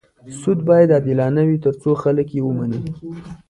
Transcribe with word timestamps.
سود 0.39 0.59
باید 0.67 0.91
عادلانه 0.95 1.41
وي 1.45 1.57
تر 1.65 1.73
څو 1.81 1.91
خلک 2.03 2.27
یې 2.35 2.41
ومني. 2.43 2.81